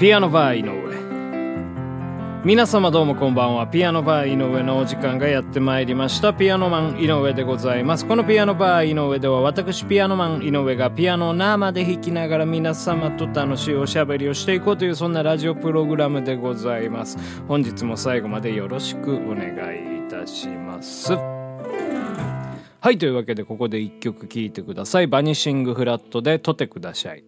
[0.00, 2.40] ピアノバー井上。
[2.42, 3.66] 皆様どうもこんばんは。
[3.66, 6.32] ピアノバー井上のお時間がやってまいりました。
[6.32, 8.06] ピアノマン井上でございます。
[8.06, 17.18] このピアノバー井上では私ピアノマン井上がピアノを生で弾きながら皆様と楽しいおしゃべりをしていこうというそんなラジオプログラムでございます。
[17.46, 19.48] 本日も最後までよろしくお願
[19.98, 21.12] いいたします。
[21.12, 25.08] はいというわけでここで一曲聴いてください。
[25.08, 27.22] バニシングフラットで「とてください」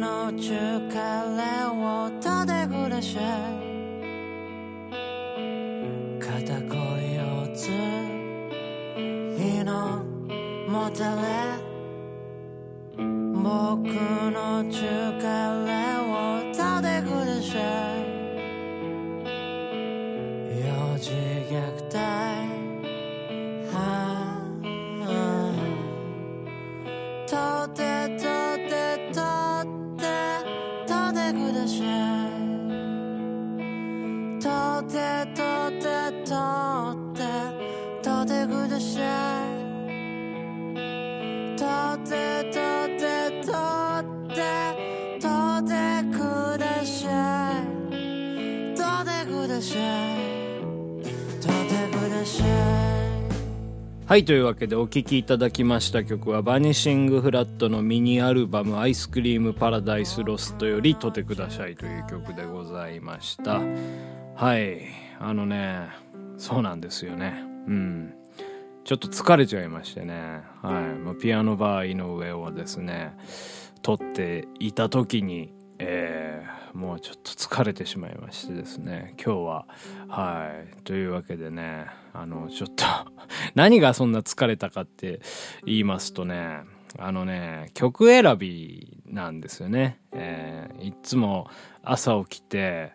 [0.00, 3.22] 僕の力をたでください
[6.18, 10.02] 肩こりをついの
[10.66, 11.20] もたれ。
[12.96, 13.92] 僕
[14.32, 14.39] の
[38.30, 39.58] てください
[41.58, 41.66] と
[42.08, 42.60] てと
[42.96, 44.38] てとって
[45.18, 45.26] と
[45.66, 45.74] て
[46.16, 47.94] ください
[48.76, 50.22] とてください
[51.40, 52.46] とてください
[54.06, 63.60] はいというわけでお聴きいただきました曲はバニシングフラットのミニアルバム「アイスクリームパラダイスロスト」より「とてください」という曲でございました。
[64.36, 64.82] はい
[65.18, 65.88] あのね
[66.38, 67.44] そうなんですよね。
[67.66, 68.19] うん。
[68.84, 70.42] ちょっと疲れちゃいましてね。
[70.62, 73.16] はい、まあ、ピアノバー井上をですね
[73.82, 79.14] 撮っていた時にえーもうちょっと疲れてしまいましてですね。
[79.16, 79.66] 今日は
[80.08, 80.82] はい。
[80.84, 82.84] というわけでねあのちょっと
[83.54, 85.20] 何がそんな疲れたかって
[85.64, 86.60] 言いますとね
[86.98, 91.50] あのね曲選びなんですよね、えーいっつも
[91.82, 92.92] 朝起きて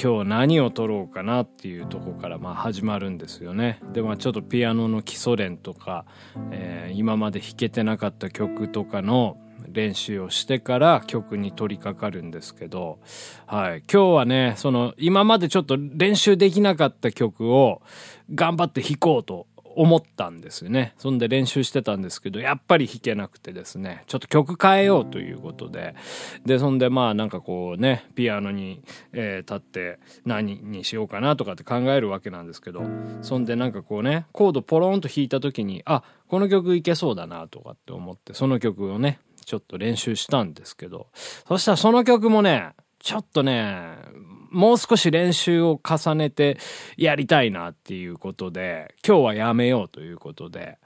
[0.00, 6.04] 今日何を撮ろうかなっていうとこからまあ始まるんですよねでまあちょっとピアノの基礎練とか、
[6.50, 12.98] えー今まで弾けてなかった曲とかの練習をしてから曲に取り掛かるんですけど、
[13.46, 13.82] はい。
[13.90, 17.82] 今日はね、その、今までちょっと練習できなかった曲を
[18.34, 19.46] 頑張って弾こうと
[19.76, 20.94] 思ったんですよね。
[20.98, 25.94] そんで練習してたんですけど、やっぱり弾けなくてですね、ちょっと曲変えようということで、
[26.44, 28.82] で、そんでまあなんかこうね、ピアノに、
[29.12, 32.82] えー立って何にしようかなとかって考えるわけなんですけど、
[33.20, 41.08] そんでなんかこうね、コードポロンと弾いた時に、あ、この曲いけそうだなとかって思って、その曲をね、ちょっと練習したんですけど、
[41.46, 43.96] そしたらその曲もね、ちょっとね、
[44.52, 46.58] もう少し練習を重ねて
[46.96, 50.78] やりたいなっていうことで、今日はやめようということで、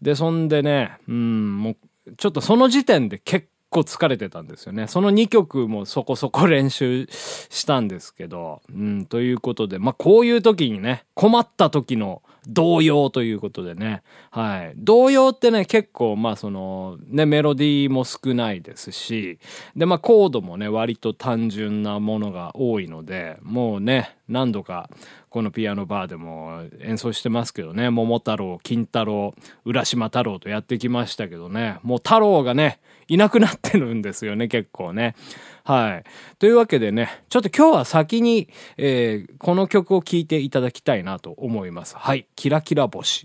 [0.00, 1.70] で、そんでね、うん、も
[2.06, 4.86] う、ちょっとその時点で結構疲れてたんですよね。
[4.86, 14.02] その2曲もそこそこ練習したんですけど、うん、ということで、まあ、こういう時にね、困った時の童謡ということでね。
[14.30, 14.72] はい。
[14.76, 19.38] 童謡ってね、結構、まあその、ね、メロディーも少ないですし、
[19.76, 24.88] で、まあコードもね、割と単純なものが多いので、もうね、何度か、
[25.30, 29.34] このピアノバーでも演奏してますけどね、桃太郎、金太郎、
[29.64, 35.14] 浦島太郎とやってきましたけどね、もう太郎がね、いなくなってるんですよね、結構ね。
[35.64, 36.04] はい。
[36.38, 41.96] というわけでね、ちょっと今日は先に、えーこの曲を聴いていただきたいなと思います。
[41.96, 42.26] はい。
[42.36, 43.24] キラキラ星。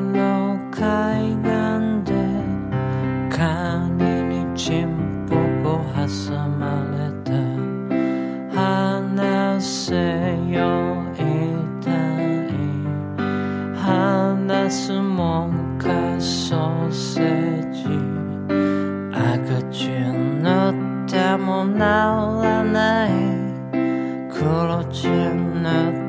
[21.41, 23.11] も治らない。
[24.29, 26.00] 黒チン塗っ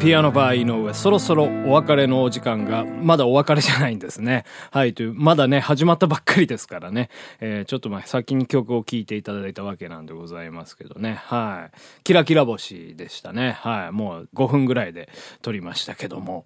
[0.00, 4.44] ピアノバー井上、そろそろお別れのお時間が、まだお別れじゃないんですね。
[4.70, 7.10] はい、という、まだね、始まったばっかりですからね。
[7.40, 11.14] えー、ちょっと前、先に曲を聴いていただいたわけなんでございますけどね。
[11.24, 11.78] はい。
[12.04, 13.56] キラキラ星でしたね。
[13.60, 13.92] はい。
[13.92, 15.08] もう5分ぐらいで
[15.42, 16.44] 撮りましたけども。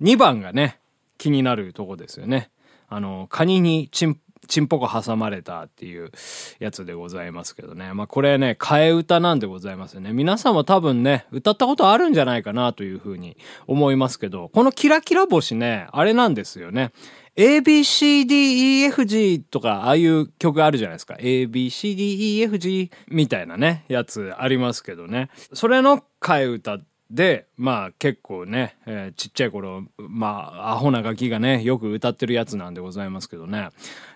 [0.00, 0.78] 2番がね、
[1.18, 2.48] 気になるとこですよね。
[2.88, 6.10] あの、カニにチンチンポコ挟まれたっていう
[6.58, 7.92] やつでございますけどね。
[7.92, 10.12] まあこれね、替え歌なんでございますよね。
[10.12, 13.36] 皆さんも多分ね、歌ったことあるんじゃないかなというふうに
[13.66, 16.92] 思いますけど、このキラキラ星ね、あれなんですよね。
[17.36, 21.14] ABCDEFG とか、ああいう曲あるじゃないですか。
[21.14, 25.30] ABCDEFG みたいなね、やつありますけどね。
[25.52, 26.78] それの替え歌
[27.10, 33.68] で、まあ結構ね、えー、ちっちゃい頃、まあアホなガキがね、よく歌ってるやつなんでございますけどね。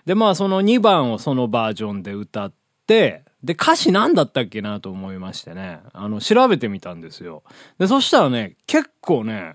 [0.05, 2.53] で、まあその2番をそのバージョンで歌っ
[2.87, 7.43] て、で、歌詞何だったっけなと思いましてね、あの、調べてみたんですよ。
[7.77, 9.53] で、そしたらね、結構ね、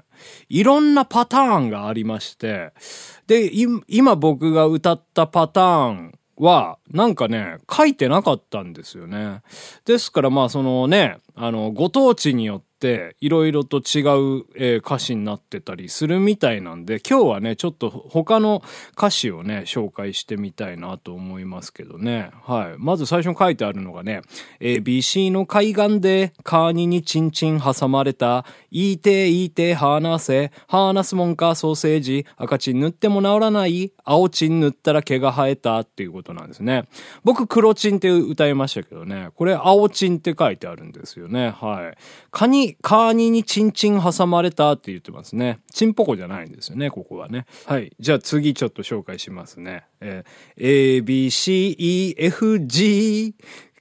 [0.49, 2.73] いろんなパターンがありまして、
[3.27, 3.51] で、
[3.89, 9.43] 今僕が歌ったパターンは、なんかね、書いてなかったんですよね。
[9.85, 12.65] ですからまあそのね、あの、ご当地によって、
[13.21, 22.31] いろいろと違う、えー、歌詞になってたりするみたいなんで今日はねちょっと他の歌詞をね紹介してみたいなと思いますけどね。
[22.43, 22.75] はい。
[22.79, 24.23] まず最初に書いてあるのがね
[24.61, 36.85] ABC の海岸でカーニにチンチン挟まれた言いて言いて話せ話すもんかソーセージ赤チン塗っても治らない青チン塗ったら毛が生えたっていうことなんですね。
[37.23, 39.31] 僕黒チンって歌いましたけどね。
[39.37, 41.24] これ青チンって書いてあるんですよ。
[41.29, 41.99] ねはい
[42.31, 45.61] カニカーニにチンチン挟まれたって言ってますね。
[45.73, 47.47] チンポコじゃないんですよね、ここはね。
[47.67, 47.93] はい。
[47.99, 49.85] じゃあ次ちょっと紹介しますね。
[50.01, 53.35] えー、A, B, C, E, F, G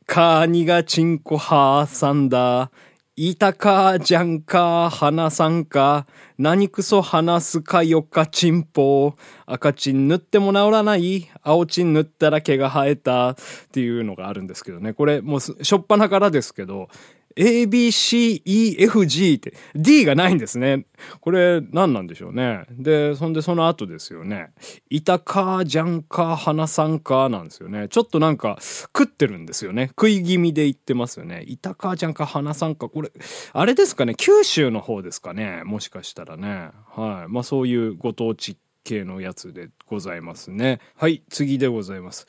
[0.06, 2.72] カーニがチンコ挟んだ。
[3.16, 6.07] いたか、じゃんか、花さんか、
[6.39, 9.13] 何くそ話すかよかチンポ。
[9.46, 13.36] 赤チン塗っても治らない青チン塗ったら毛が生えたっ
[13.72, 14.94] ていうのがあるんですけどね。
[14.94, 16.89] これもうしょっぱなからですけど、
[17.35, 20.85] A, B, C, E, F, G って D がないんですね。
[21.21, 22.65] これ何なんでしょうね。
[22.71, 24.51] で、そんでその後ですよね。
[24.89, 27.88] いたか、じゃんか、花さんかなんですよね。
[27.89, 29.88] ちょっとなんか食ってるんですよね。
[29.89, 31.44] 食い気味で言ってますよね。
[31.47, 32.89] いたか、じゃんか、花さんか。
[32.89, 33.12] これ、
[33.53, 34.15] あれですかね。
[34.15, 35.63] 九州の方ですかね。
[35.65, 36.69] もしかしたらね。
[36.95, 37.31] はい。
[37.31, 40.79] まあそういうご当地系のやつでございますね。
[40.95, 42.27] はい、次でございます。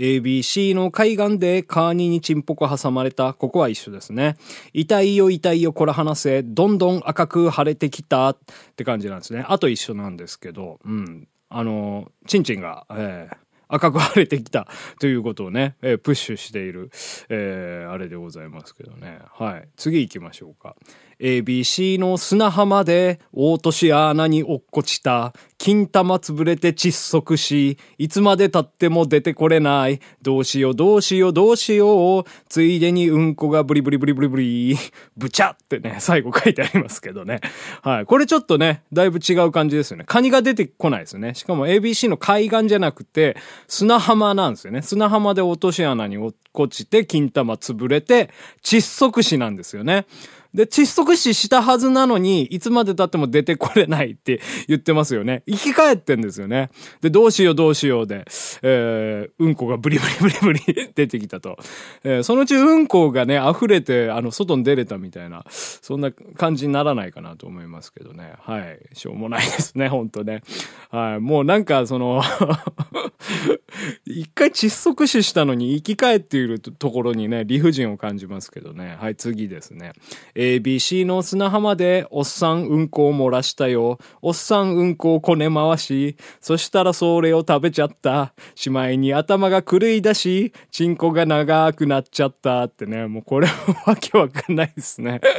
[0.00, 3.34] ABC の海岸でカーニにチンポコ挟まれた。
[3.34, 4.36] ここは一緒ですね。
[4.72, 6.42] 痛いよ痛いよこれ話せ。
[6.42, 8.38] どんどん赤く腫れてきたっ
[8.76, 9.44] て感じなんですね。
[9.46, 11.28] あと一緒なんですけど、うん。
[11.50, 13.36] あの、チンチンが、えー、
[13.68, 14.68] 赤く腫れてきた
[15.00, 16.90] ということをね、えー、プッシュしている、
[17.28, 19.18] えー、あれでございますけどね。
[19.34, 19.68] はい。
[19.76, 20.76] 次行きましょうか。
[21.20, 25.34] ABC の砂浜で大落とし穴に落っこちた。
[25.60, 30.00] 金玉潰れて窒息し、いつまで経っても出てこれない。
[30.22, 32.24] どうしようどうしようどうしよう。
[32.48, 34.76] ついでにうんこがブリブリブリブリブリ。
[35.18, 37.42] ブチャってね、最後書いてありますけどね。
[37.82, 38.06] はい。
[38.06, 40.04] これちょっとね、だいぶ違う感じですよね。
[40.06, 41.34] カニが出てこないですよね。
[41.34, 43.36] しかも ABC の海岸じゃなくて、
[43.68, 44.80] 砂浜なんですよね。
[44.80, 48.30] 砂浜で落とし穴に落っこちて、金玉潰れて、
[48.62, 50.06] 窒息死なんですよね。
[50.54, 55.42] で、窒息死したはずなのに、いつまで経っても出てこれないって言ってますよね。
[55.46, 56.70] 生き返ってんですよね。
[57.00, 58.24] で、どうしようどうしようで、
[58.62, 61.56] えー、うんこがブリブリブリブリ出てきたと。
[62.02, 68.32] えー、そのうちうんこがね、溢れて、あの、外に出れたみたいな、そんな感じにならないかなと思いますけどね。
[68.40, 68.80] はい。
[68.94, 70.42] しょうもないですね、ほんとね。
[70.90, 71.20] はい。
[71.20, 72.22] もうなんか、その
[74.04, 78.96] 一回窒息死したのに生き返っているところにね、理不尽を感じますけどね。
[78.98, 79.92] はい、次ですね。
[80.40, 83.98] ABC の砂浜でおっさんうんこを漏らしたよ。
[84.22, 88.32] おっさんうんこをこね回し、そしたらそれを食べちゃった。
[88.54, 95.20] しまいに頭が狂い出し、チンコが長くなっちゃったってね、もうこれはわけわかんないですね。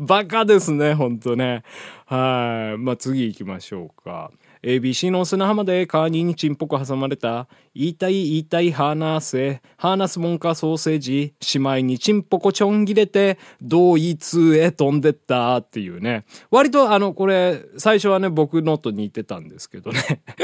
[0.00, 1.62] バカですね、ほんとね。
[2.06, 2.78] はい。
[2.78, 4.32] まあ、次行きましょうか。
[4.62, 7.48] ABC の砂浜でカーニーにチンポコ挟まれた。
[7.74, 9.62] 言いたい言いたい話せ。
[9.78, 11.34] 話すもんかソーセージ。
[11.40, 16.26] しまいにチンポコちょん切れて、ドイツへ飛んでったっていうね。
[16.50, 20.00] 割とあの、これ、最初はね、僕のと似てたんですけどね。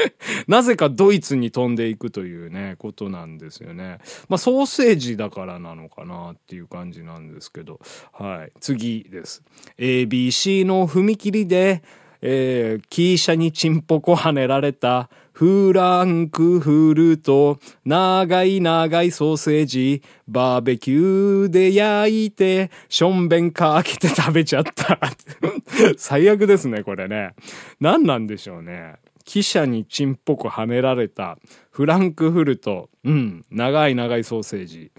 [0.49, 3.99] なぜかドイツに飛んでいくというね、ことなんですよね。
[4.31, 7.81] まあ、ソーセージだからなのかなっていう感じなんですけど。
[8.13, 8.53] はい。
[8.61, 9.43] 次です。
[9.79, 11.83] ABC の踏切で、
[12.29, 15.09] えー、キーシャにチンポコ跳ねられた。
[15.31, 24.99] フランクフルト、長い長いソーセージ、バーベキューで焼いて、しょんべんかけて食べちゃった。
[25.99, 27.35] 最悪ですね、これね。
[27.79, 28.97] 何なんでしょうね。
[29.25, 31.39] 汽車にチンポコはめられた
[31.71, 32.89] フランクフルト。
[33.05, 33.45] うん。
[33.53, 34.91] 長い長いソーセージ。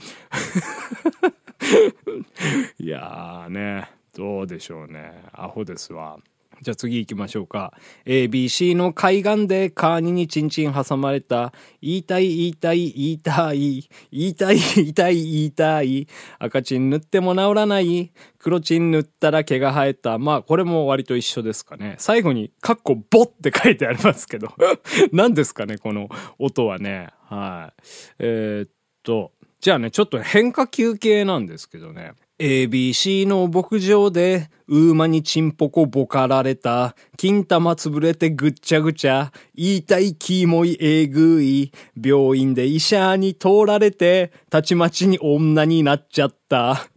[2.80, 3.90] いやーね。
[4.16, 5.24] どうでしょうね。
[5.34, 6.18] アホですわ。
[6.62, 7.74] じゃあ次行きましょうか。
[8.06, 11.54] ABC の海岸でカーニにチンチン挟まれた。
[11.82, 13.90] 言いたい言いたい言いたい。
[14.12, 16.08] 言いたい言いたい言いたい。
[16.40, 18.12] 赤チン塗っても治らない。
[18.40, 20.18] 黒チン塗ったら毛が生えた。
[20.18, 21.96] まあこれも割と一緒ですかね。
[22.00, 24.54] 最後にカッコボって書いてありますけど。
[25.14, 26.10] 何ですかねこの
[26.40, 27.10] 音はね。
[27.26, 27.82] はい。
[28.20, 28.72] えーっ
[29.04, 29.32] と。
[29.60, 32.14] じゃあね、ちょっと変化球系なんですけどね。
[32.40, 36.96] ABC の牧場で、ウーマにチンポコボカられた。
[37.18, 39.32] 金玉潰れてぐっちゃぐちゃ。
[39.56, 41.72] 言いたいキモいえぐい。
[42.00, 46.88] 病院で医者に通られて、たちまちに女になっちゃった。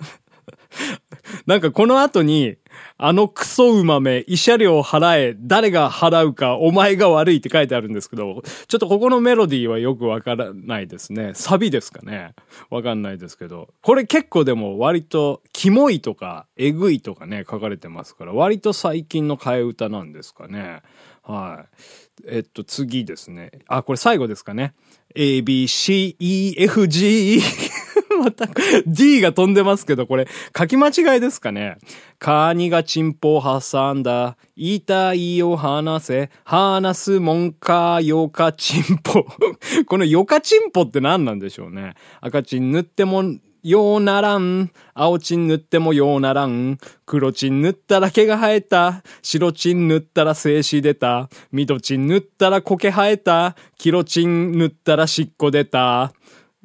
[1.47, 2.57] なんかこの後に、
[2.99, 11.33] あのクソうまめ、慰謝料払え、誰が払うか、お前が悪いって書いてあるんですけど、ちょっとここのメロディーはよくわからないですね。
[11.35, 12.35] サビですかね。
[12.71, 13.73] わかんないですけど。
[13.83, 20.83] これ結構でも割と、キモいとか、えぐいとかね、書かれてますから、割と最近の替え歌なんですかね。
[21.23, 21.83] はい。
[22.27, 23.50] えっと、次ですね。
[23.67, 24.75] あ、これ最後ですかね。
[25.15, 27.41] A, B, C, E, F, G,
[28.21, 28.49] また、
[28.87, 31.79] D が飛んでますけど、これ、書き間違いですかね。
[32.19, 34.37] カーニがチンポを挟んだ。
[34.57, 34.83] 言
[35.15, 36.31] いを話せ。
[36.45, 39.27] 話すもんか、よかチンポ。
[39.87, 41.95] このよかチンポって何なんでしょうね。
[42.21, 43.25] 赤チン塗っても、
[43.62, 44.71] ようならん。
[44.95, 46.79] 青チン塗ってもようならん。
[47.05, 49.03] 黒チン塗ったら毛が生えた。
[49.23, 51.29] 白チン塗ったら精子出た。
[51.53, 53.57] 緑チン塗ったら苔生えた。
[53.77, 56.12] 黄色チン塗ったらしっこ出た。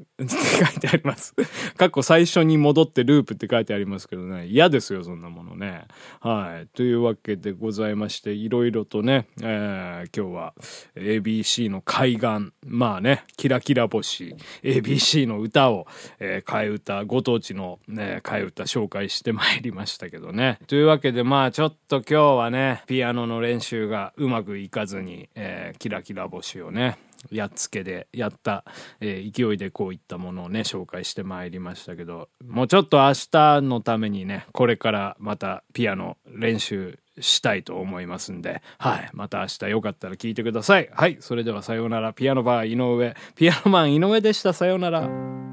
[0.02, 1.34] って書いてあります。
[1.78, 4.46] 過去最初に戻ってループって書いてありますけどね。
[4.48, 5.86] 嫌ですよ、そんなものね。
[6.20, 6.68] はい。
[6.76, 10.54] というわけでございまして、いろいろとね、えー今日は
[10.96, 15.88] ABC の海岸、まあね、キラキラ星、ABC の歌を、
[16.20, 20.60] えー替え歌、ご当地のね、替え歌紹介してまいりましたけどね。
[20.68, 26.98] というわけで、まあちょっと今日はね、ピアノの練習がうまくいかずに、えーキラキラ星をね、
[27.32, 28.64] やっつけでやった、
[29.00, 39.10] えー勢いでこういったものをね紹介してまいりましたけどもうちょっと明日のためにねこれからまたピアノ練習したいと思いますんで、はい。
[39.14, 40.90] また明日よかったら聞いてください。
[40.92, 41.18] はい。
[41.22, 42.14] それではさようなら。
[42.14, 43.16] ピアノバー井上。
[43.36, 44.54] ピアノマン井上でした。
[44.54, 45.45] さようなら。